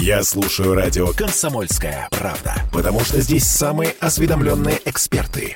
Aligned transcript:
Я 0.00 0.24
слушаю 0.24 0.74
радио 0.74 1.12
«Комсомольская 1.12 2.08
правда», 2.10 2.56
потому 2.72 3.00
что 3.00 3.20
здесь 3.20 3.44
самые 3.44 3.94
осведомленные 4.00 4.80
эксперты. 4.84 5.54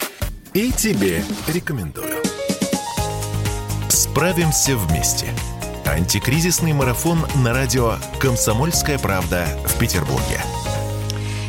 И 0.55 0.71
тебе 0.71 1.25
рекомендую. 1.49 2.23
Справимся 3.89 4.77
вместе. 4.77 5.27
Антикризисный 5.85 6.73
марафон 6.73 7.19
на 7.43 7.53
радио 7.53 7.97
«Комсомольская 8.21 8.99
правда» 8.99 9.47
в 9.67 9.79
Петербурге. 9.79 10.41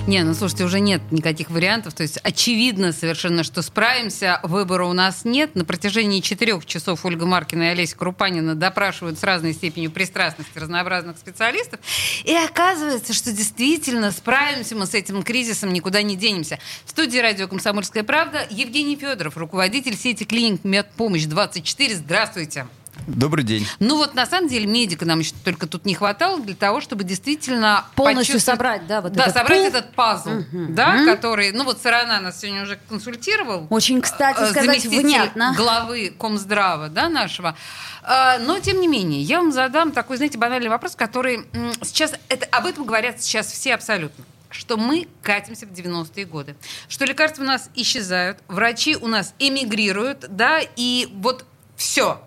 Не, 0.09 0.23
ну 0.23 0.33
слушайте, 0.33 0.63
уже 0.63 0.79
нет 0.79 1.03
никаких 1.11 1.51
вариантов. 1.51 1.93
То 1.93 2.01
есть 2.01 2.17
очевидно 2.23 2.93
совершенно, 2.93 3.43
что 3.43 3.61
справимся. 3.61 4.39
Выбора 4.41 4.85
у 4.85 4.93
нас 4.93 5.23
нет. 5.23 5.53
На 5.53 5.65
протяжении 5.65 6.19
четырех 6.19 6.65
часов 6.65 7.05
Ольга 7.05 7.27
Маркина 7.27 7.61
и 7.61 7.67
Олеся 7.67 7.95
Крупанина 7.95 8.55
допрашивают 8.55 9.19
с 9.19 9.23
разной 9.23 9.53
степенью 9.53 9.91
пристрастности 9.91 10.57
разнообразных 10.57 11.19
специалистов. 11.19 11.79
И 12.23 12.33
оказывается, 12.33 13.13
что 13.13 13.31
действительно 13.31 14.11
справимся 14.11 14.75
мы 14.75 14.87
с 14.87 14.95
этим 14.95 15.21
кризисом, 15.21 15.71
никуда 15.71 16.01
не 16.01 16.15
денемся. 16.15 16.57
В 16.85 16.89
студии 16.89 17.19
радио 17.19 17.47
«Комсомольская 17.47 18.03
правда» 18.03 18.47
Евгений 18.49 18.95
Федоров, 18.95 19.37
руководитель 19.37 19.95
сети 19.95 20.23
клиник 20.23 20.63
«Медпомощь-24». 20.63 21.93
Здравствуйте. 21.93 22.65
Добрый 23.07 23.43
день. 23.43 23.67
Ну 23.79 23.97
вот 23.97 24.15
на 24.15 24.25
самом 24.25 24.47
деле 24.47 24.65
медика 24.65 25.05
нам 25.05 25.19
еще 25.19 25.33
только 25.43 25.67
тут 25.67 25.85
не 25.85 25.95
хватало 25.95 26.39
для 26.39 26.55
того, 26.55 26.81
чтобы 26.81 27.03
действительно 27.03 27.85
полностью 27.95 28.39
собрать, 28.39 28.87
да, 28.87 29.01
вот 29.01 29.13
да, 29.13 29.23
этот 29.23 29.35
собрать 29.35 29.59
пул. 29.59 29.67
этот 29.67 29.93
пазл, 29.93 30.29
угу. 30.29 30.65
да, 30.69 30.95
угу. 30.95 31.05
который, 31.05 31.51
ну 31.51 31.63
вот 31.63 31.81
Сарана 31.81 32.19
нас 32.19 32.39
сегодня 32.39 32.63
уже 32.63 32.79
консультировал. 32.89 33.67
Очень, 33.69 34.01
кстати, 34.01 34.41
э, 34.41 34.51
сказать 34.51 34.85
внятно. 34.85 35.53
главы 35.55 36.13
Комздрава, 36.17 36.89
да, 36.89 37.09
нашего. 37.09 37.55
А, 38.03 38.37
но, 38.39 38.59
тем 38.59 38.79
не 38.81 38.87
менее, 38.87 39.21
я 39.21 39.39
вам 39.39 39.51
задам 39.51 39.91
такой, 39.91 40.17
знаете, 40.17 40.37
банальный 40.37 40.69
вопрос, 40.69 40.95
который 40.95 41.45
сейчас, 41.83 42.13
это, 42.29 42.45
об 42.47 42.65
этом 42.65 42.85
говорят 42.85 43.21
сейчас 43.21 43.51
все 43.51 43.73
абсолютно 43.73 44.25
что 44.51 44.77
мы 44.77 45.07
катимся 45.21 45.67
в 45.67 45.71
90-е 45.71 46.25
годы, 46.25 46.55
что 46.87 47.05
лекарства 47.05 47.43
у 47.43 47.45
нас 47.45 47.69
исчезают, 47.75 48.39
врачи 48.47 48.95
у 48.95 49.07
нас 49.07 49.35
эмигрируют, 49.37 50.25
да, 50.27 50.59
и 50.75 51.07
вот 51.13 51.45
все, 51.75 52.21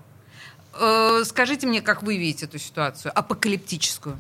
скажите 1.25 1.67
мне, 1.67 1.83
как 1.83 2.03
вы 2.03 2.17
видите 2.17 2.47
эту 2.47 2.59
ситуацию, 2.59 3.13
апокалиптическую? 3.15 4.17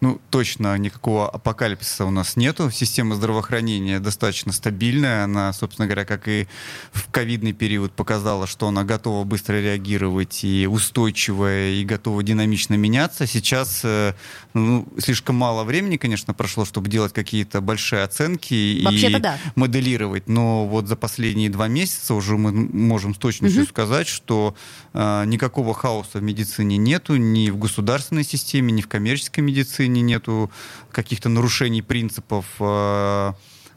Ну, 0.00 0.18
точно 0.30 0.78
никакого 0.78 1.28
апокалипсиса 1.28 2.06
у 2.06 2.10
нас 2.10 2.36
нету. 2.36 2.70
Система 2.70 3.16
здравоохранения 3.16 4.00
достаточно 4.00 4.50
стабильная. 4.50 5.24
Она, 5.24 5.52
собственно 5.52 5.86
говоря, 5.86 6.06
как 6.06 6.26
и 6.26 6.48
в 6.92 7.10
ковидный 7.10 7.52
период 7.52 7.92
показала, 7.92 8.46
что 8.46 8.68
она 8.68 8.84
готова 8.84 9.24
быстро 9.24 9.60
реагировать 9.60 10.42
и 10.42 10.66
устойчивая, 10.66 11.72
и 11.72 11.84
готова 11.84 12.22
динамично 12.22 12.74
меняться. 12.74 13.26
Сейчас 13.26 13.82
э, 13.84 14.14
ну, 14.54 14.88
слишком 14.98 15.36
мало 15.36 15.64
времени, 15.64 15.98
конечно, 15.98 16.32
прошло, 16.32 16.64
чтобы 16.64 16.88
делать 16.88 17.12
какие-то 17.12 17.60
большие 17.60 18.02
оценки 18.02 18.54
и 18.54 18.82
да. 19.18 19.38
моделировать. 19.54 20.30
Но 20.30 20.66
вот 20.66 20.88
за 20.88 20.96
последние 20.96 21.50
два 21.50 21.68
месяца 21.68 22.14
уже 22.14 22.38
мы 22.38 22.52
можем 22.52 23.14
с 23.14 23.18
точностью 23.18 23.64
угу. 23.64 23.68
сказать, 23.68 24.08
что 24.08 24.54
э, 24.94 25.24
никакого 25.26 25.74
хаоса 25.74 26.20
в 26.20 26.22
медицине 26.22 26.78
нету 26.78 27.16
ни 27.16 27.50
в 27.50 27.58
государственной 27.58 28.24
системе, 28.24 28.72
ни 28.72 28.80
в 28.80 28.88
коммерческой 28.88 29.40
медицине 29.40 29.89
медицине 29.90 30.00
нету 30.02 30.50
каких-то 30.92 31.28
нарушений 31.28 31.82
принципов, 31.82 32.44
э, 32.60 33.32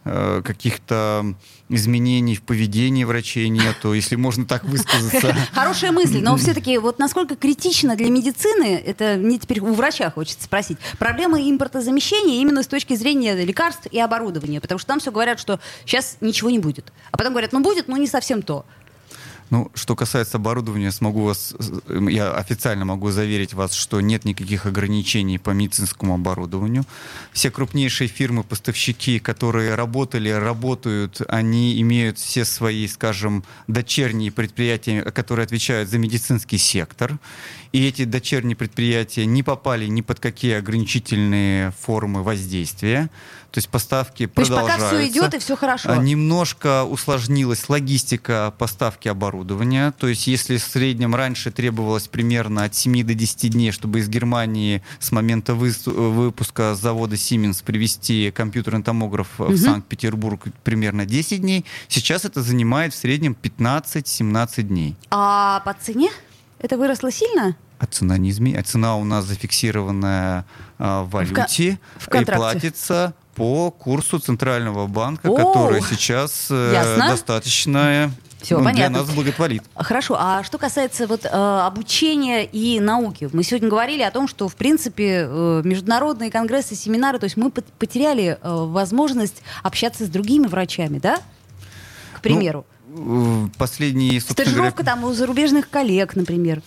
э, 0.06 0.42
каких-то 0.44 1.36
изменений 1.70 2.36
в 2.36 2.42
поведении 2.42 3.04
врачей 3.04 3.50
нету, 3.50 3.94
если 3.94 4.16
можно 4.16 4.46
так 4.46 4.64
высказаться. 4.66 5.36
Хорошая 5.54 5.92
мысль, 5.92 6.22
но 6.22 6.36
все-таки 6.38 6.78
вот 6.78 7.00
насколько 7.00 7.36
критично 7.36 7.96
для 7.96 8.10
медицины, 8.10 8.76
это 8.86 9.16
мне 9.18 9.40
теперь 9.40 9.60
у 9.62 9.74
врача 9.74 10.12
хочется 10.12 10.44
спросить, 10.44 10.78
проблема 11.00 11.40
импортозамещения 11.40 12.42
именно 12.42 12.64
с 12.64 12.68
точки 12.68 12.96
зрения 12.96 13.36
лекарств 13.46 13.88
и 13.92 14.00
оборудования, 14.00 14.60
потому 14.60 14.78
что 14.78 14.88
там 14.88 15.00
все 15.00 15.12
говорят, 15.12 15.40
что 15.40 15.60
сейчас 15.86 16.18
ничего 16.22 16.50
не 16.50 16.60
будет. 16.60 16.92
А 17.12 17.18
потом 17.18 17.34
говорят, 17.34 17.54
ну 17.54 17.62
будет, 17.62 17.88
но 17.88 17.98
не 17.98 18.08
совсем 18.08 18.42
то. 18.42 18.66
Ну, 19.50 19.72
что 19.76 19.96
касается 19.96 20.38
оборудования, 20.38 20.92
смогу 20.92 21.24
вас, 21.24 21.54
я 21.90 22.34
официально 22.34 22.86
могу 22.86 23.12
заверить 23.12 23.54
вас, 23.54 23.74
что 23.74 24.02
нет 24.02 24.26
никаких 24.26 24.66
ограничений 24.66 25.38
по 25.38 25.52
медицинскому 25.52 26.16
оборудованию. 26.16 26.86
Все 27.34 27.52
крупнейшие 27.52 28.08
фирмы-поставщики, 28.08 29.20
которые 29.20 29.76
работали, 29.76 30.30
работают, 30.30 31.22
они 31.28 31.80
имеют 31.82 32.18
все 32.18 32.46
свои, 32.46 32.88
скажем, 32.88 33.44
дочерние 33.68 34.32
предприятия, 34.32 35.04
которые 35.04 35.46
отвечают 35.46 35.90
за 35.90 35.98
медицинский 36.00 36.58
сектор. 36.58 37.20
И 37.72 37.88
эти 37.88 38.06
дочерние 38.06 38.56
предприятия 38.56 39.26
не 39.26 39.42
попали 39.42 39.88
ни 39.88 40.02
под 40.02 40.20
какие 40.20 40.54
ограничительные 40.54 41.72
формы 41.80 42.24
воздействия. 42.24 43.10
То 43.54 43.60
есть 43.60 43.70
поставки 43.70 44.26
То 44.26 44.34
продолжаются. 44.34 44.74
Есть 44.74 44.82
пока 44.82 44.98
все 44.98 45.08
идет 45.08 45.34
и 45.36 45.38
все 45.38 45.56
хорошо. 45.56 45.92
А, 45.92 45.98
немножко 45.98 46.86
усложнилась 46.86 47.70
логистика 47.70 48.52
поставки 48.58 49.08
оборудования. 49.08 49.94
То 50.00 50.08
есть 50.08 50.26
если 50.26 50.58
в 50.58 50.64
среднем 50.64 51.14
раньше 51.14 51.52
требовалось 51.52 52.08
примерно 52.08 52.64
от 52.64 52.74
7 52.74 53.04
до 53.06 53.14
10 53.14 53.52
дней, 53.52 53.72
чтобы 53.72 54.00
из 54.00 54.10
Германии 54.10 54.82
с 54.98 55.12
момента 55.12 55.54
выпуска 55.54 56.74
завода 56.74 57.14
Siemens 57.14 57.64
привезти 57.64 58.32
компьютерный 58.32 58.82
томограф 58.82 59.28
угу. 59.40 59.52
в 59.52 59.58
Санкт-Петербург 59.60 60.46
примерно 60.64 61.06
10 61.06 61.42
дней, 61.42 61.64
сейчас 61.90 62.26
это 62.26 62.42
занимает 62.42 62.96
в 62.96 62.98
среднем 62.98 63.38
15-17 63.40 64.64
дней. 64.64 64.96
А 65.12 65.60
по 65.60 65.76
цене 65.76 66.10
это 66.58 66.76
выросло 66.76 67.12
сильно? 67.12 67.56
А 67.84 67.86
цена 67.86 68.18
не 68.18 68.30
изменилась. 68.30 68.66
Цена 68.68 68.96
у 68.96 69.04
нас 69.04 69.26
зафиксированная 69.26 70.46
а, 70.80 71.04
в 71.04 71.10
валюте 71.10 71.80
в, 71.98 72.08
в 72.08 72.16
и 72.16 72.24
платится 72.24 73.14
по 73.36 73.72
курсу 73.72 74.20
Центрального 74.20 74.88
банка, 74.88 75.28
О, 75.28 75.36
который 75.36 75.82
сейчас 75.82 76.48
э, 76.50 76.98
достаточно 76.98 78.10
все, 78.42 78.58
ну, 78.58 78.64
понятно. 78.64 79.00
для 79.00 79.04
нас 79.04 79.10
благотворит. 79.14 79.64
Хорошо. 79.76 80.16
А 80.18 80.44
что 80.44 80.58
касается 80.58 81.08
вот, 81.08 81.26
э, 81.26 81.30
обучения 81.30 82.46
и 82.46 82.80
науки? 82.80 83.30
Мы 83.34 83.44
сегодня 83.44 83.70
говорили 83.70 84.02
о 84.02 84.12
том, 84.12 84.30
что, 84.30 84.48
в 84.48 84.56
принципе, 84.56 85.28
э, 85.28 85.62
международные 85.66 86.32
конгрессы, 86.32 86.76
семинары, 86.76 87.20
то 87.20 87.26
есть 87.26 87.36
мы 87.36 87.52
потеряли 87.52 88.38
э, 88.42 88.50
возможность 88.50 89.44
общаться 89.62 90.06
с 90.06 90.10
другими 90.10 90.48
врачами, 90.48 91.00
да? 91.00 91.20
К 92.14 92.22
примеру. 92.22 92.66
Ну, 92.88 93.50
последние... 93.58 94.22
Стажировка 94.22 94.84
говоря... 94.84 95.02
там 95.02 95.04
у 95.04 95.14
зарубежных 95.14 95.70
коллег, 95.70 96.16
например. 96.16 96.62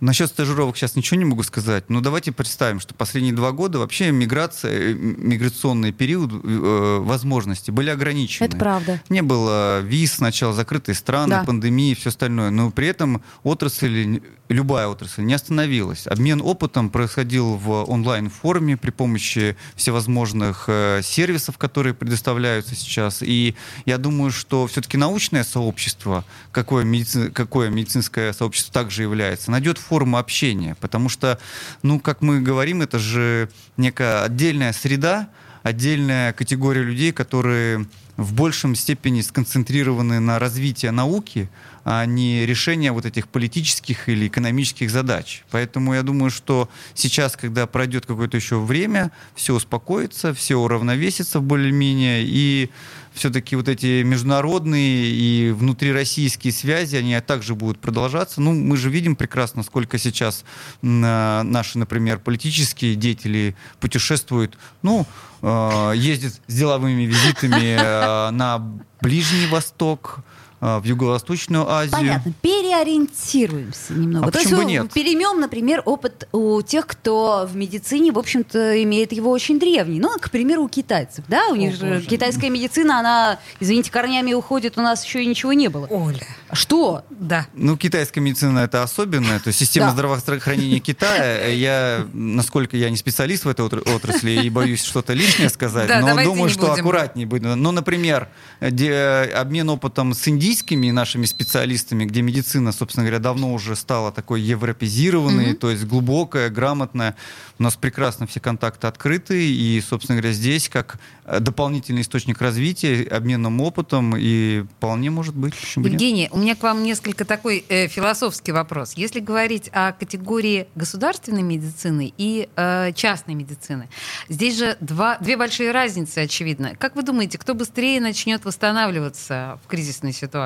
Насчет 0.00 0.28
стажировок 0.28 0.76
сейчас 0.76 0.94
ничего 0.94 1.18
не 1.18 1.24
могу 1.24 1.42
сказать, 1.42 1.90
но 1.90 2.00
давайте 2.00 2.30
представим, 2.30 2.78
что 2.78 2.94
последние 2.94 3.34
два 3.34 3.52
года 3.52 3.78
вообще 3.78 4.12
миграция, 4.12 4.92
э, 4.92 4.94
миграционный 4.94 5.92
период, 5.92 6.32
э, 6.32 6.98
возможности 7.00 7.70
были 7.70 7.90
ограничены. 7.90 8.46
Это 8.46 8.56
правда. 8.56 9.02
Не 9.08 9.22
было 9.22 9.80
виз, 9.80 10.14
сначала 10.14 10.52
закрытые 10.52 10.94
страны, 10.94 11.30
да. 11.30 11.44
пандемии 11.44 11.92
и 11.92 11.94
все 11.94 12.10
остальное, 12.10 12.50
но 12.50 12.70
при 12.70 12.86
этом 12.86 13.22
отрасль 13.42 14.20
любая 14.48 14.88
отрасль 14.88 15.22
не 15.22 15.34
остановилась. 15.34 16.06
Обмен 16.06 16.40
опытом 16.40 16.90
происходил 16.90 17.56
в 17.56 17.84
онлайн-форме 17.90 18.76
при 18.76 18.90
помощи 18.90 19.56
всевозможных 19.74 20.64
э, 20.68 21.00
сервисов, 21.02 21.58
которые 21.58 21.94
предоставляются 21.94 22.74
сейчас. 22.74 23.22
И 23.22 23.54
я 23.84 23.98
думаю, 23.98 24.30
что 24.30 24.66
все-таки 24.66 24.96
научное 24.96 25.44
сообщество, 25.44 26.24
какое, 26.52 26.84
медици... 26.84 27.30
какое 27.30 27.68
медицинское 27.68 28.32
сообщество 28.32 28.72
также 28.72 29.02
является, 29.02 29.50
найдет 29.50 29.78
форму 29.88 30.18
общения. 30.18 30.76
Потому 30.80 31.08
что, 31.08 31.38
ну, 31.82 32.00
как 32.00 32.22
мы 32.22 32.40
говорим, 32.40 32.82
это 32.82 32.98
же 32.98 33.48
некая 33.76 34.24
отдельная 34.24 34.72
среда, 34.72 35.28
отдельная 35.62 36.32
категория 36.32 36.82
людей, 36.82 37.12
которые 37.12 37.86
в 38.16 38.32
большем 38.34 38.74
степени 38.74 39.20
сконцентрированы 39.20 40.18
на 40.18 40.40
развитии 40.40 40.88
науки, 40.88 41.48
а 41.84 42.04
не 42.04 42.44
решение 42.44 42.90
вот 42.90 43.06
этих 43.06 43.28
политических 43.28 44.08
или 44.08 44.26
экономических 44.26 44.90
задач. 44.90 45.44
Поэтому 45.50 45.94
я 45.94 46.02
думаю, 46.02 46.30
что 46.30 46.68
сейчас, 46.94 47.36
когда 47.36 47.66
пройдет 47.66 48.06
какое-то 48.06 48.36
еще 48.36 48.58
время, 48.58 49.12
все 49.36 49.54
успокоится, 49.54 50.34
все 50.34 50.56
уравновесится 50.56 51.38
более-менее, 51.40 52.24
и 52.26 52.70
все-таки 53.18 53.56
вот 53.56 53.68
эти 53.68 54.02
международные 54.02 55.10
и 55.10 55.50
внутрироссийские 55.50 56.52
связи, 56.52 56.96
они 56.96 57.18
также 57.20 57.54
будут 57.54 57.78
продолжаться. 57.78 58.40
Ну, 58.40 58.52
мы 58.52 58.76
же 58.76 58.90
видим 58.90 59.16
прекрасно, 59.16 59.62
сколько 59.62 59.98
сейчас 59.98 60.44
наши, 60.82 61.78
например, 61.78 62.18
политические 62.18 62.94
деятели 62.94 63.56
путешествуют, 63.80 64.56
ну, 64.82 65.06
э, 65.42 65.92
ездят 65.96 66.40
с 66.46 66.54
деловыми 66.54 67.02
визитами 67.02 67.76
э, 67.78 68.30
на 68.30 68.58
Ближний 69.00 69.46
Восток, 69.46 70.20
в 70.60 70.82
Юго-Восточную 70.84 71.68
Азию. 71.70 71.92
Понятно. 71.92 72.32
переориентируемся 72.42 73.92
немного. 73.92 74.26
А 74.26 74.30
То 74.30 74.38
почему 74.38 74.56
есть 74.56 74.64
бы 74.64 74.70
нет? 74.70 74.92
переймем, 74.92 75.40
например, 75.40 75.82
опыт 75.84 76.28
у 76.32 76.60
тех, 76.62 76.86
кто 76.86 77.46
в 77.50 77.56
медицине, 77.56 78.12
в 78.12 78.18
общем-то, 78.18 78.82
имеет 78.82 79.12
его 79.12 79.30
очень 79.30 79.58
древний. 79.58 80.00
Ну, 80.00 80.10
к 80.20 80.30
примеру, 80.30 80.64
у 80.64 80.68
китайцев, 80.68 81.24
да? 81.28 81.48
У 81.48 81.54
них 81.54 81.76
же 81.76 82.00
китайская 82.02 82.50
медицина, 82.50 82.98
она, 83.00 83.38
извините, 83.60 83.90
корнями 83.90 84.32
уходит, 84.32 84.78
у 84.78 84.82
нас 84.82 85.04
еще 85.04 85.22
и 85.22 85.26
ничего 85.26 85.52
не 85.52 85.68
было. 85.68 85.86
Оля. 85.90 86.20
Что? 86.52 87.02
Да. 87.10 87.46
Ну, 87.54 87.76
китайская 87.76 88.20
медицина 88.20 88.60
это 88.60 88.82
особенная, 88.82 89.38
то 89.40 89.48
есть 89.48 89.58
система 89.58 89.86
Да. 89.88 89.92
здравоохранения 89.92 90.78
Китая, 90.80 91.46
я, 91.48 92.06
насколько 92.12 92.76
я 92.76 92.90
не 92.90 92.96
специалист 92.96 93.44
в 93.44 93.48
этой 93.48 93.66
отр- 93.66 93.88
отрасли 93.94 94.30
и 94.30 94.50
боюсь 94.50 94.82
что-то 94.82 95.12
лишнее 95.12 95.48
сказать, 95.50 95.88
Да, 95.88 96.00
но 96.00 96.22
думаю, 96.22 96.48
что 96.50 96.68
будем. 96.68 96.72
аккуратнее 96.80 97.26
будет. 97.26 97.42
Ну, 97.56 97.70
например, 97.72 98.28
где 98.60 99.30
обмен 99.34 99.68
опытом 99.70 100.14
с 100.14 100.26
индийскими 100.48 100.90
нашими 100.90 101.26
специалистами, 101.26 102.06
где 102.06 102.22
медицина, 102.22 102.72
собственно 102.72 103.04
говоря, 103.04 103.18
давно 103.18 103.52
уже 103.52 103.76
стала 103.76 104.10
такой 104.12 104.40
европезированной, 104.40 105.54
то 105.54 105.70
есть 105.70 105.84
глубокая, 105.84 106.48
грамотная. 106.48 107.16
У 107.58 107.62
нас 107.62 107.76
прекрасно 107.76 108.26
все 108.26 108.40
контакты 108.40 108.86
открыты, 108.86 109.46
и, 109.46 109.80
собственно 109.80 110.18
говоря, 110.18 110.32
здесь 110.32 110.70
как 110.70 110.98
э, 111.24 111.40
дополнительный 111.40 112.00
источник 112.00 112.40
развития, 112.40 113.06
обменом 113.10 113.60
опытом, 113.60 114.14
и 114.16 114.64
вполне 114.76 115.10
может 115.10 115.34
быть. 115.34 115.54
бы 115.76 115.90
нет. 115.90 115.92
Евгений, 115.92 116.28
у 116.32 116.38
меня 116.38 116.54
к 116.54 116.62
вам 116.62 116.82
несколько 116.82 117.26
такой 117.26 117.64
э, 117.68 117.88
философский 117.88 118.52
вопрос. 118.52 118.94
Если 118.94 119.20
говорить 119.20 119.68
о 119.72 119.92
категории 119.92 120.66
государственной 120.74 121.42
медицины 121.42 122.14
и 122.16 122.48
э, 122.56 122.92
частной 122.94 123.34
медицины, 123.34 123.90
здесь 124.30 124.56
же 124.56 124.78
два, 124.80 125.18
две 125.18 125.36
большие 125.36 125.72
разницы, 125.72 126.20
очевидно. 126.20 126.74
Как 126.78 126.96
вы 126.96 127.02
думаете, 127.02 127.36
кто 127.36 127.54
быстрее 127.54 128.00
начнет 128.00 128.46
восстанавливаться 128.46 129.58
в 129.62 129.68
кризисной 129.68 130.14
ситуации? 130.14 130.37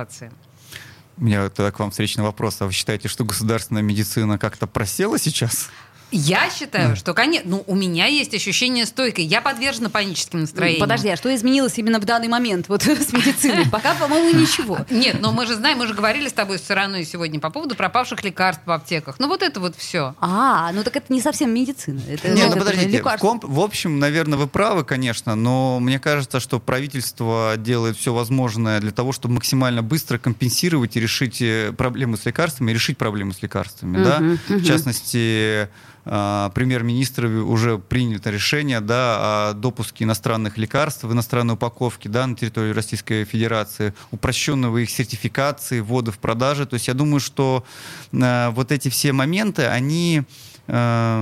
У 1.16 1.24
меня 1.24 1.48
тогда 1.50 1.70
к 1.70 1.78
вам 1.78 1.90
встречный 1.90 2.24
вопрос. 2.24 2.60
А 2.60 2.66
вы 2.66 2.72
считаете, 2.72 3.08
что 3.08 3.24
государственная 3.24 3.82
медицина 3.82 4.38
как-то 4.38 4.66
просела 4.66 5.18
сейчас? 5.18 5.70
Я 6.12 6.50
считаю, 6.50 6.94
что, 6.94 7.14
конечно, 7.14 7.50
ну, 7.50 7.64
у 7.66 7.74
меня 7.74 8.06
есть 8.06 8.34
ощущение 8.34 8.86
стойкой. 8.86 9.24
Я 9.24 9.40
подвержена 9.40 9.88
паническим 9.88 10.40
настроениям. 10.42 10.80
Подожди, 10.80 11.08
а 11.08 11.16
что 11.16 11.34
изменилось 11.34 11.78
именно 11.78 11.98
в 11.98 12.04
данный 12.04 12.28
момент 12.28 12.68
вот 12.68 12.82
с 12.82 13.12
медициной? 13.12 13.68
Пока, 13.70 13.94
по-моему, 13.94 14.38
ничего. 14.38 14.78
Нет, 14.90 15.18
но 15.20 15.32
мы 15.32 15.46
же 15.46 15.54
знаем, 15.54 15.78
мы 15.78 15.86
же 15.86 15.94
говорили 15.94 16.28
с 16.28 16.32
тобой 16.32 16.58
с 16.58 16.62
Сараной 16.62 17.04
сегодня 17.04 17.40
по 17.40 17.50
поводу 17.50 17.74
пропавших 17.74 18.22
лекарств 18.22 18.62
в 18.66 18.70
аптеках. 18.70 19.16
Ну, 19.18 19.28
вот 19.28 19.42
это 19.42 19.58
вот 19.58 19.74
все. 19.76 20.14
А, 20.20 20.70
ну 20.72 20.84
так 20.84 20.94
это 20.96 21.12
не 21.12 21.20
совсем 21.20 21.52
медицина. 21.52 22.00
Это, 22.08 22.28
Не, 22.28 22.42
это 22.42 22.56
ну 22.56 22.58
подождите, 22.58 22.88
в, 22.88 22.92
лекарство. 22.92 23.26
комп- 23.26 23.44
в 23.44 23.60
общем, 23.60 23.98
наверное, 23.98 24.38
вы 24.38 24.46
правы, 24.46 24.84
конечно, 24.84 25.34
но 25.34 25.80
мне 25.80 25.98
кажется, 25.98 26.40
что 26.40 26.60
правительство 26.60 27.54
делает 27.56 27.96
все 27.96 28.12
возможное 28.12 28.80
для 28.80 28.90
того, 28.90 29.12
чтобы 29.12 29.34
максимально 29.34 29.82
быстро 29.82 30.18
компенсировать 30.18 30.96
и 30.96 31.00
решить 31.00 31.40
э, 31.40 31.72
проблемы 31.76 32.16
с 32.16 32.26
лекарствами, 32.26 32.70
и 32.70 32.74
решить 32.74 32.98
проблемы 32.98 33.32
с 33.32 33.42
лекарствами, 33.42 34.02
да. 34.04 34.22
В 34.48 34.64
частности, 34.64 35.68
а, 36.04 36.50
премьер-министр 36.50 37.26
уже 37.26 37.78
принял 37.78 38.16
это 38.16 38.31
решение, 38.31 38.81
да, 38.81 39.50
о 39.50 39.52
допуске 39.54 40.04
иностранных 40.04 40.58
лекарств 40.58 41.04
в 41.04 41.12
иностранной 41.12 41.54
упаковке, 41.54 42.08
да, 42.08 42.26
на 42.26 42.34
территории 42.34 42.72
Российской 42.72 43.25
Федерации, 43.25 43.94
упрощенного 44.10 44.78
их 44.78 44.90
сертификации, 44.90 45.81
ввода 45.81 46.10
в 46.10 46.19
продажи. 46.19 46.66
То 46.66 46.75
есть 46.75 46.88
я 46.88 46.94
думаю, 46.94 47.20
что 47.20 47.64
э, 48.12 48.50
вот 48.50 48.72
эти 48.72 48.88
все 48.88 49.12
моменты, 49.12 49.66
они 49.66 50.25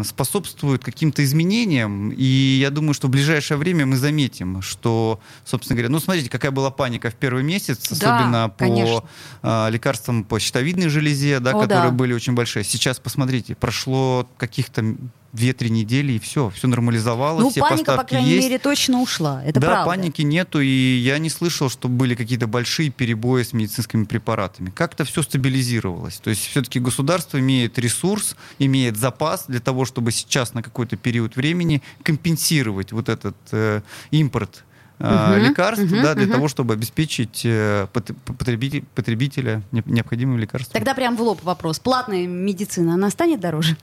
способствуют 0.04 0.84
каким-то 0.84 1.24
изменениям, 1.24 2.10
и 2.10 2.24
я 2.60 2.70
думаю, 2.70 2.94
что 2.94 3.08
в 3.08 3.10
ближайшее 3.10 3.58
время 3.58 3.84
мы 3.84 3.96
заметим, 3.96 4.62
что, 4.62 5.18
собственно 5.44 5.76
говоря, 5.76 5.88
ну 5.90 5.98
смотрите, 5.98 6.30
какая 6.30 6.52
была 6.52 6.70
паника 6.70 7.10
в 7.10 7.14
первый 7.14 7.42
месяц, 7.42 7.88
Да, 7.98 8.16
особенно 8.16 8.48
по 8.48 8.64
конечно. 8.66 9.02
э, 9.42 9.70
лекарствам 9.70 10.22
по 10.22 10.38
щитовидной 10.38 10.88
железе, 10.88 11.40
да, 11.40 11.50
О, 11.50 11.60
которые 11.62 11.90
да. 11.90 11.96
были 11.96 12.12
очень 12.12 12.34
большие. 12.34 12.62
Сейчас 12.64 13.00
посмотрите, 13.00 13.56
прошло 13.56 14.28
каких-то 14.38 14.94
2-3 15.32 15.68
недели, 15.70 16.12
и 16.14 16.18
все, 16.18 16.50
все 16.50 16.66
нормализовалось, 16.66 17.42
Ну, 17.44 17.50
все 17.50 17.60
паника, 17.60 17.78
по 17.78 17.84
поставки 17.92 18.10
крайней 18.10 18.30
есть. 18.30 18.48
мере, 18.48 18.58
точно 18.58 19.00
ушла. 19.00 19.42
Это 19.44 19.60
да, 19.60 19.66
правда. 19.68 19.86
паники 19.86 20.22
нету, 20.22 20.60
и 20.60 20.66
я 20.96 21.18
не 21.18 21.30
слышал, 21.30 21.70
что 21.70 21.88
были 21.88 22.14
какие-то 22.14 22.46
большие 22.46 22.90
перебои 22.90 23.42
с 23.44 23.52
медицинскими 23.52 24.04
препаратами. 24.04 24.70
Как-то 24.70 25.04
все 25.04 25.22
стабилизировалось. 25.22 26.18
То 26.18 26.30
есть 26.30 26.46
все-таки 26.46 26.80
государство 26.80 27.38
имеет 27.38 27.78
ресурс, 27.78 28.34
имеет 28.58 28.96
запас 28.96 29.44
для 29.46 29.60
того, 29.60 29.84
чтобы 29.84 30.10
сейчас 30.12 30.54
на 30.54 30.62
какой-то 30.62 30.96
период 30.96 31.36
времени 31.36 31.82
компенсировать 32.02 32.92
вот 32.92 33.08
этот 33.08 33.36
э, 33.52 33.82
импорт 34.10 34.64
Мгм, 35.02 35.36
лекарств, 35.38 35.84
мгм, 35.90 36.02
да, 36.02 36.14
для 36.14 36.24
мгм. 36.24 36.32
того, 36.34 36.48
чтобы 36.48 36.74
обеспечить 36.74 37.40
э, 37.44 37.86
пот- 37.90 38.14
потребителя, 38.36 38.82
потребителя 38.94 39.62
не- 39.72 39.82
необходимыми 39.86 40.38
лекарствами. 40.38 40.74
Тогда 40.74 40.92
прям 40.94 41.16
в 41.16 41.22
лоб 41.22 41.42
вопрос. 41.42 41.78
Платная 41.78 42.26
медицина, 42.26 42.92
она 42.94 43.08
станет 43.08 43.40
дороже? 43.40 43.78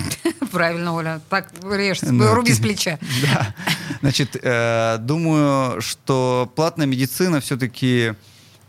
Правильно, 0.52 0.94
Оля. 0.94 1.20
Так 1.28 1.48
режь, 1.70 2.02
Ну, 2.02 2.34
руби 2.34 2.52
с 2.52 2.58
плеча. 2.58 2.98
Да. 3.22 3.54
Значит, 4.00 4.36
э, 4.40 4.98
думаю, 5.00 5.80
что 5.80 6.50
платная 6.54 6.86
медицина 6.86 7.40
все-таки 7.40 8.14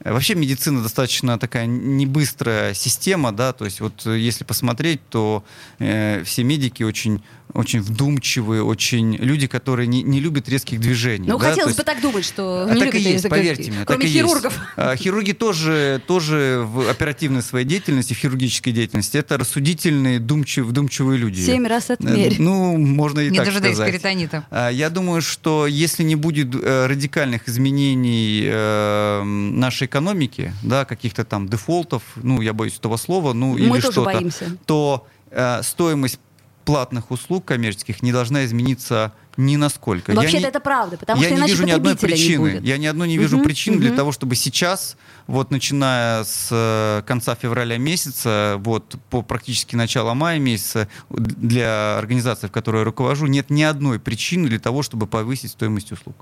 Вообще 0.04 0.36
медицина 0.36 0.82
достаточно 0.84 1.38
такая 1.40 1.66
не 1.66 2.06
быстрая 2.06 2.74
система, 2.74 3.32
да, 3.32 3.52
то 3.52 3.66
есть 3.66 3.82
вот 3.82 4.06
э, 4.06 4.18
если 4.18 4.44
посмотреть, 4.44 5.02
то 5.10 5.44
э, 5.80 6.24
все 6.24 6.44
медики 6.44 6.84
очень, 6.84 7.22
очень 7.54 7.82
вдумчивые, 7.82 8.64
очень 8.64 9.16
люди, 9.16 9.48
которые 9.48 9.88
не, 9.88 10.04
не 10.04 10.20
любят 10.20 10.48
резких 10.50 10.80
движений. 10.80 11.28
Ну, 11.28 11.38
да, 11.40 11.46
то 11.46 11.50
хотелось 11.50 11.70
есть- 11.70 11.80
бы 11.80 11.84
так 11.84 12.02
думать, 12.02 12.26
что 12.26 12.68
а 12.70 12.74
не 12.74 12.80
так 12.80 12.94
и 12.94 12.98
любят 13.00 13.12
есть, 13.12 13.26
язык- 13.26 13.30
поверьте 13.30 13.72
мне. 13.72 13.86
Кроме 13.86 14.02
так 14.02 14.04
и 14.04 14.08
есть. 14.14 14.16
хирургов. 14.28 14.54
А, 14.78 14.96
Хирурги 14.96 15.32
тоже, 15.34 16.02
тоже 16.06 16.62
в 16.64 16.88
оперативной 16.90 17.42
своей 17.42 17.66
деятельности, 17.66 18.14
в 18.14 18.18
хирургической 18.18 18.72
деятельности, 18.74 19.18
это 19.18 19.38
рассудительные, 19.38 20.20
думчив- 20.20 20.66
вдумчивые 20.66 21.18
люди. 21.18 21.42
Семь 21.42 21.66
раз 21.66 21.90
Э, 21.90 21.94
отмерь. 21.94 22.36
Ну, 22.40 22.78
можно 22.78 23.20
и 23.22 23.32
Не 23.32 23.38
так 23.38 23.48
дожидаясь 23.48 23.76
сказать. 23.76 23.94
перитонита. 23.94 24.46
А, 24.52 24.70
Я 24.70 24.90
думаю, 24.92 25.22
что 25.24 25.66
если 25.66 26.04
не 26.04 26.16
будет 26.16 26.54
э, 26.54 26.86
радикальных 26.86 27.50
изменений 27.50 28.44
э, 28.46 29.24
нашей 29.24 29.87
экономики, 29.88 30.54
да, 30.64 30.86
каких-то 30.86 31.26
там 31.26 31.50
дефолтов, 31.50 32.04
ну, 32.16 32.42
я 32.42 32.54
боюсь 32.54 32.78
этого 32.78 32.98
слова, 32.98 33.34
ну, 33.34 33.54
Мы 33.58 33.78
или 33.78 33.80
что-то, 33.82 34.24
то 34.66 35.08
э, 35.32 35.64
стоимость 35.64 36.20
платных 36.66 37.12
услуг 37.12 37.46
коммерческих 37.46 38.04
не 38.04 38.12
должна 38.12 38.44
измениться 38.44 39.14
ни 39.38 39.56
насколько. 39.56 40.12
Я 40.12 40.18
Вообще-то 40.18 40.44
не- 40.44 40.50
это 40.50 40.60
правда, 40.60 40.98
потому 40.98 41.22
я 41.22 41.28
что 41.30 41.36
не 41.36 41.40
иначе 41.40 41.54
вижу 41.54 41.66
ни 41.66 41.72
одной 41.72 41.94
не 41.94 41.98
причины. 41.98 42.40
будет. 42.52 42.64
я 42.64 42.78
ни 42.78 42.86
одной 42.88 43.08
не 43.08 43.18
вижу 43.18 43.38
Мгм, 43.38 43.46
причин 43.46 43.80
для 43.80 43.90
мгм. 43.90 43.98
того, 43.98 44.12
чтобы 44.12 44.36
сейчас, 44.36 44.98
вот 45.28 45.50
начиная 45.52 46.26
с 46.26 46.50
э, 46.52 47.04
конца 47.08 47.36
февраля 47.36 47.78
месяца, 47.78 48.56
вот 48.60 48.96
по 49.10 49.22
практически 49.22 49.78
начало 49.78 50.14
мая 50.14 50.40
месяца, 50.40 50.90
для 51.10 51.98
организации, 51.98 52.48
в 52.48 52.52
которой 52.52 52.80
я 52.80 52.84
руковожу, 52.84 53.28
нет 53.28 53.50
ни 53.50 53.64
одной 53.64 53.98
причины 54.00 54.50
для 54.50 54.60
того, 54.60 54.84
чтобы 54.84 55.08
повысить 55.08 55.52
стоимость 55.52 55.94
услуг. 55.94 56.18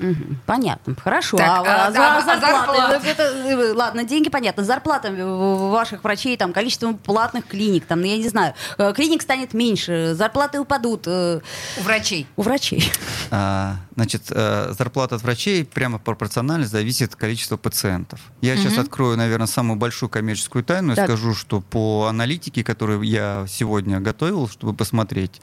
Мгм, 0.00 0.38
Понятно, 0.46 0.94
хорошо. 1.02 1.36
Так, 1.36 1.48
а, 1.48 1.60
а- 1.60 1.86
а 1.88 1.92
за- 1.92 2.16
а- 2.16 2.40
зарплаты? 2.40 3.22
э, 3.22 3.72
ладно, 3.74 4.04
деньги 4.04 4.28
понятно. 4.30 4.64
Зарплата 4.64 5.10
ваших 5.12 6.04
врачей, 6.04 6.36
там, 6.36 6.52
количество 6.52 6.92
платных 6.92 7.46
клиник, 7.46 7.84
там, 7.86 8.02
я 8.02 8.16
не 8.16 8.28
знаю, 8.28 8.54
э, 8.78 8.92
клиник 8.94 9.22
станет 9.22 9.54
меньше, 9.54 10.14
зарплаты 10.14 10.60
упадут 10.60 11.04
э, 11.06 11.40
У 11.78 11.82
врачей. 11.82 12.26
у 12.36 12.42
врачей. 12.42 12.90
А, 13.30 13.76
Значит, 13.94 14.26
зарплата 14.28 15.16
от 15.16 15.22
врачей 15.22 15.64
прямо 15.64 15.98
пропорционально 15.98 16.66
зависит 16.66 17.10
от 17.10 17.16
количества 17.16 17.56
пациентов. 17.56 18.20
Я 18.40 18.56
сейчас 18.56 18.72
Мгм. 18.74 18.82
открою, 18.82 19.16
наверное, 19.16 19.48
самую 19.48 19.76
большую 19.76 20.08
коммерческую 20.08 20.62
тайну 20.62 20.92
и 20.92 20.96
Так. 20.96 21.06
скажу, 21.06 21.34
что 21.34 21.60
по 21.60 22.06
аналитике, 22.08 22.62
которую 22.62 23.02
я 23.02 23.44
сегодня 23.48 23.98
готовил, 23.98 24.48
чтобы 24.48 24.72
посмотреть, 24.72 25.40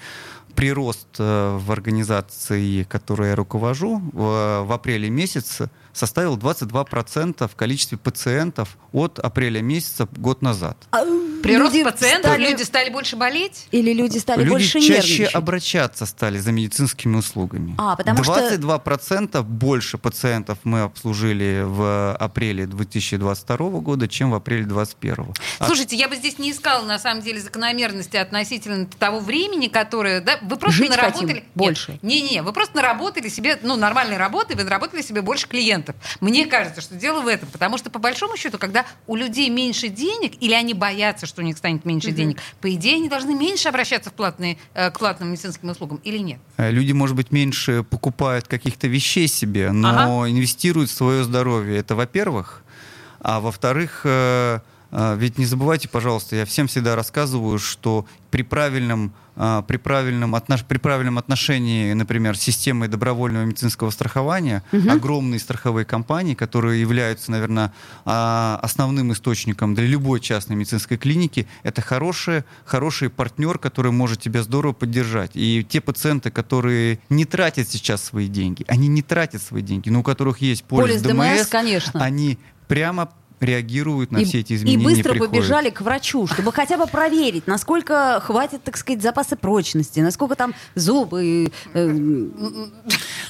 прирост 0.56 1.08
э, 1.20 1.58
в 1.58 1.72
организации, 1.72 2.84
которой 2.84 3.30
я 3.30 3.36
руковожу, 3.36 4.02
в, 4.14 4.64
в 4.66 4.72
апреле 4.72 5.10
месяце 5.10 5.70
составил 5.94 6.38
22% 6.38 7.48
в 7.48 7.56
количестве 7.56 7.98
пациентов 7.98 8.78
от 8.92 9.20
апреля 9.20 9.62
месяца 9.62 10.08
год 10.18 10.42
назад. 10.42 10.78
А, 10.92 11.04
Прирост 11.46 11.74
люди 11.74 11.84
пациентов, 11.84 12.32
стали- 12.32 12.50
люди 12.50 12.64
стали 12.64 12.90
больше 12.90 13.16
болеть? 13.16 13.68
Или 13.72 13.94
люди 13.94 14.18
стали 14.18 14.40
Люди 14.42 14.50
больше 14.50 14.80
чаще 14.82 14.94
нервничать? 14.94 15.36
обращаться 15.36 16.06
стали 16.06 16.38
за 16.40 16.52
медицинскими 16.52 17.16
услугами. 17.18 17.75
А, 17.78 17.96
потому 17.96 18.24
что- 18.24 18.34
22% 18.34 19.44
больше 19.44 19.98
пациентов 19.98 20.58
мы 20.64 20.82
обслужили 20.82 21.62
в 21.66 22.16
апреле 22.16 22.66
2022 22.66 23.80
года, 23.82 24.08
чем 24.08 24.32
в 24.32 24.36
апреле 24.36 24.64
2021. 24.66 25.34
А 25.60 25.66
Слушайте, 25.66 25.96
я 25.96 26.10
бы 26.10 26.16
здесь 26.16 26.40
не 26.40 26.52
искала, 26.52 26.84
на 26.86 27.00
самом 27.00 27.22
деле, 27.22 27.40
закономерности 27.40 28.18
относительно 28.18 28.88
того 29.00 29.20
времени, 29.20 29.68
которое... 29.68 30.22
Да, 30.22 30.40
вы 30.42 30.58
просто 30.58 30.78
Жить 30.78 30.90
наработали... 30.90 31.28
хотим 31.28 31.44
больше. 31.56 32.00
Не-не, 32.02 32.42
вы 32.42 32.52
просто 32.54 32.75
наработали 32.75 33.30
себе, 33.30 33.60
ну, 33.62 33.75
нормальной 33.75 34.18
работы, 34.18 34.56
вы 34.56 34.64
наработали 34.64 35.02
себе 35.02 35.22
больше 35.22 35.48
клиентов. 35.48 35.96
Мне 36.22 36.46
кажется, 36.46 36.82
что 36.82 36.96
дело 36.96 37.22
в 37.22 37.28
этом, 37.28 37.50
потому 37.50 37.78
что, 37.78 37.90
по 37.90 38.00
большому 38.00 38.36
счету, 38.38 38.58
когда 38.58 38.86
у 39.08 39.16
людей 39.16 39.50
меньше 39.50 39.88
денег, 39.90 40.34
или 40.42 40.54
они 40.54 40.74
боятся, 40.74 41.25
что 41.25 41.35
у 41.38 41.42
них 41.42 41.58
станет 41.58 41.86
меньше 41.86 42.12
денег, 42.12 42.39
по 42.62 42.74
идее, 42.74 42.96
они 42.96 43.10
должны 43.10 43.34
меньше 43.36 43.70
обращаться 43.70 44.10
в 44.10 44.13
платные, 44.13 44.58
э, 44.74 44.92
к 44.92 45.00
платным 45.00 45.32
медицинским 45.32 45.70
услугам, 45.70 46.00
или 46.04 46.18
нет? 46.18 46.39
Э, 46.58 46.72
Люди, 46.72 46.92
может 46.92 47.15
быть, 47.15 47.32
меньше 47.32 47.84
покупают 47.84 48.48
каких-то 48.48 48.88
вещей 48.88 49.27
себе, 49.27 49.72
но 49.72 49.89
Ага. 50.22 50.30
инвестируют 50.32 50.89
в 50.89 50.94
свое 50.94 51.24
здоровье. 51.24 51.77
Это 51.77 51.96
во-первых. 51.96 52.63
А 53.20 53.39
во-вторых, 53.39 54.01
э, 54.04 54.60
ведь 55.18 55.38
не 55.38 55.46
забывайте, 55.46 55.90
пожалуйста, 55.90 56.36
я 56.36 56.46
всем 56.46 56.68
всегда 56.68 56.96
рассказываю, 56.96 57.60
что 57.60 58.06
при 58.32 58.44
правильном 58.44 59.14
а, 59.38 59.62
при 59.64 59.78
правильном, 59.78 60.34
отнош... 60.36 60.64
при 60.64 60.78
правильном 60.78 61.18
отношении, 61.18 61.94
например, 61.94 62.38
с 62.38 62.42
системой 62.42 62.88
добровольного 62.88 63.44
медицинского 63.44 63.90
страхования, 63.90 64.64
угу. 64.72 64.90
огромные 64.90 65.40
страховые 65.40 65.86
компании, 65.86 66.36
которые 66.36 66.80
являются, 66.80 67.32
наверное, 67.32 67.74
а, 68.06 68.60
основным 68.64 69.12
источником 69.12 69.75
для 69.75 69.86
любой 69.86 70.22
частной 70.22 70.56
медицинской 70.56 70.98
клиники, 70.98 71.48
это 71.64 71.82
хороший, 71.82 72.44
хороший 72.64 73.10
партнер, 73.10 73.58
который 73.58 73.92
может 73.92 74.22
тебя 74.22 74.42
здорово 74.42 74.74
поддержать. 74.74 75.32
И 75.34 75.66
те 75.68 75.82
пациенты, 75.82 76.32
которые 76.32 77.00
не 77.10 77.25
тратят 77.25 77.68
сейчас 77.68 78.04
свои 78.04 78.28
деньги, 78.28 78.64
они 78.68 78.88
не 78.88 79.02
тратят 79.02 79.42
свои 79.42 79.62
деньги, 79.62 79.90
но 79.90 80.00
у 80.00 80.04
которых 80.04 80.40
есть 80.40 80.64
полис, 80.64 81.02
полис 81.02 81.02
ДМС, 81.02 81.40
ДМС 81.42 81.48
конечно. 81.48 82.02
они 82.02 82.40
прямо 82.68 83.10
реагируют 83.39 84.12
на 84.12 84.20
и, 84.20 84.25
все 84.25 84.39
эти 84.39 84.54
изменения. 84.54 84.82
И 84.82 84.86
быстро 84.86 85.12
приходят. 85.12 85.34
побежали 85.34 85.70
к 85.70 85.82
врачу, 85.82 86.27
чтобы 86.27 86.51
хотя 86.51 86.77
бы 86.77 86.88
проверить, 86.88 87.48
насколько 87.48 88.22
хватит, 88.24 88.63
так 88.63 88.77
сказать, 88.77 89.01
запасы 89.01 89.36
прочности, 89.36 90.00
насколько 90.00 90.36
там 90.36 90.54
зубы. 90.75 91.51
Э, 91.74 91.98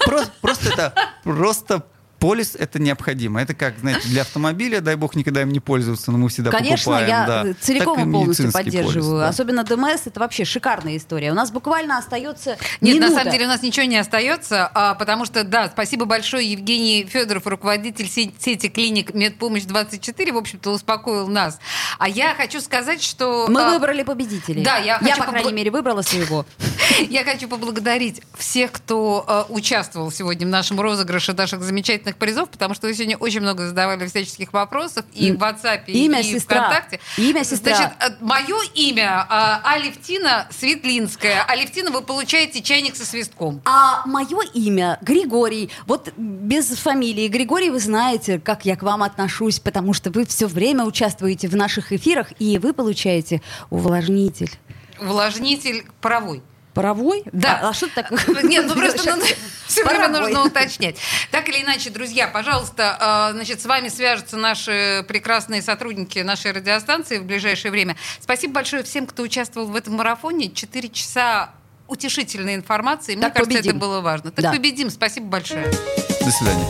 просто, 0.06 0.32
просто 0.42 0.70
это 0.70 0.94
просто 1.24 1.84
полис 2.26 2.56
это 2.58 2.80
необходимо. 2.80 3.40
Это 3.40 3.54
как, 3.54 3.78
знаете, 3.78 4.08
для 4.08 4.24
автомобиля, 4.24 4.82
дай 4.82 4.96
бог 4.96 5.16
никогда 5.16 5.44
им 5.44 5.50
не 5.50 5.60
пользоваться, 5.60 6.12
но 6.12 6.18
мы 6.18 6.30
всегда 6.30 6.50
Конечно, 6.50 6.94
покупаем. 6.94 7.08
я 7.08 7.28
да. 7.28 7.54
целиком 7.62 8.10
и 8.10 8.12
полностью 8.12 8.52
поддерживаю. 8.52 8.94
Полис, 8.94 9.20
да. 9.20 9.28
Особенно 9.30 9.64
ДМС, 9.64 10.08
это 10.08 10.20
вообще 10.20 10.44
шикарная 10.44 10.98
история. 10.98 11.32
У 11.32 11.36
нас 11.36 11.52
буквально 11.52 12.00
остается 12.00 12.58
Нет, 12.82 12.96
минута. 12.96 13.12
на 13.12 13.20
самом 13.20 13.32
деле 13.32 13.46
у 13.46 13.48
нас 13.48 13.62
ничего 13.62 13.86
не 13.86 13.98
остается, 13.98 14.66
а, 14.74 14.96
потому 14.96 15.26
что, 15.26 15.44
да, 15.44 15.70
спасибо 15.70 16.06
большое 16.06 16.52
Евгений 16.52 17.08
Федоров, 17.08 17.46
руководитель 17.46 18.10
сети 18.10 18.70
клиник 18.70 19.14
Медпомощь-24, 19.14 20.34
в 20.34 20.38
общем-то, 20.38 20.72
успокоил 20.72 21.28
нас. 21.28 21.60
А 22.00 22.10
я 22.10 22.34
хочу 22.34 22.60
сказать, 22.60 23.04
что... 23.04 23.46
Мы 23.50 23.62
а, 23.62 23.70
выбрали 23.70 24.02
победителей. 24.02 24.64
Да, 24.64 24.78
я, 24.78 25.00
я 25.06 25.16
по 25.16 25.26
крайней 25.26 25.54
мере, 25.54 25.70
выбрала 25.70 26.02
своего. 26.02 26.44
Я 27.10 27.24
хочу 27.24 27.48
поблагодарить 27.48 28.22
всех, 28.38 28.72
кто 28.72 29.26
э, 29.28 29.54
участвовал 29.54 30.12
сегодня 30.12 30.48
в 30.48 30.50
нашем 30.50 30.80
розыгрыше 30.80 31.34
наших 31.34 31.62
замечательных 31.62 32.15
призов, 32.16 32.50
потому 32.50 32.74
что 32.74 32.88
вы 32.88 32.94
сегодня 32.94 33.18
очень 33.18 33.42
много 33.42 33.68
задавали 33.68 34.08
всяческих 34.08 34.54
вопросов 34.54 35.06
и 35.14 35.32
в 35.32 35.36
WhatsApp, 35.36 35.86
имя 35.88 36.22
и 36.22 36.24
сестра. 36.24 36.64
ВКонтакте. 36.64 37.00
Имя 37.18 37.44
сестра. 37.44 37.76
Значит, 37.76 37.94
э, 38.00 38.10
мое 38.22 38.58
имя 38.74 39.28
э, 39.30 39.68
Алевтина 39.68 40.48
Светлинская. 40.52 41.44
Алевтина, 41.44 41.92
вы 41.92 42.02
получаете 42.02 42.62
чайник 42.62 42.96
со 42.96 43.06
свистком. 43.06 43.62
А 43.66 44.06
мое 44.06 44.42
имя 44.54 44.98
Григорий. 45.02 45.70
Вот 45.88 46.14
без 46.18 46.68
фамилии 46.68 47.28
Григорий 47.28 47.70
вы 47.70 47.80
знаете, 47.80 48.40
как 48.40 48.66
я 48.66 48.76
к 48.76 48.84
вам 48.84 49.04
отношусь, 49.04 49.60
потому 49.60 49.94
что 49.94 50.12
вы 50.12 50.26
все 50.26 50.48
время 50.48 50.86
участвуете 50.86 51.48
в 51.48 51.56
наших 51.56 51.92
эфирах, 51.92 52.32
и 52.40 52.58
вы 52.58 52.74
получаете 52.74 53.42
увлажнитель. 53.70 54.52
Увлажнитель 55.00 55.86
паровой. 56.02 56.42
Паровой? 56.76 57.24
Да. 57.32 57.62
А, 57.64 57.70
а 57.70 57.74
что 57.74 57.88
такое? 57.88 58.20
Нет, 58.44 58.66
ну 58.68 58.76
просто 58.76 59.16
ну, 59.16 59.24
все 59.68 59.86
время 59.86 60.10
нужно 60.10 60.44
уточнять. 60.44 60.98
Так 61.32 61.48
или 61.48 61.64
иначе, 61.64 61.90
друзья, 61.90 62.28
пожалуйста, 62.28 62.98
а, 63.00 63.32
значит, 63.32 63.62
с 63.62 63.66
вами 63.66 63.88
свяжутся 63.88 64.36
наши 64.36 65.06
прекрасные 65.08 65.62
сотрудники 65.62 66.20
нашей 66.20 66.52
радиостанции 66.52 67.18
в 67.18 67.24
ближайшее 67.24 67.72
время. 67.72 67.96
Спасибо 68.20 68.56
большое 68.56 68.84
всем, 68.84 69.08
кто 69.08 69.24
участвовал 69.24 69.68
в 69.68 69.76
этом 69.76 69.96
марафоне. 69.96 70.52
Четыре 70.52 70.90
часа 70.90 71.52
утешительной 71.88 72.56
информации. 72.56 73.14
Мне 73.14 73.22
так 73.22 73.36
кажется, 73.36 73.58
победим. 73.58 73.78
это 73.78 73.80
было 73.80 74.02
важно. 74.02 74.32
Так 74.32 74.44
да. 74.44 74.52
победим. 74.52 74.90
Спасибо 74.90 75.28
большое. 75.28 75.72
До 76.20 76.32
свидания. 76.32 76.68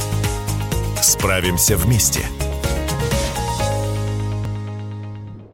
Справимся 1.01 1.77
вместе. 1.77 2.21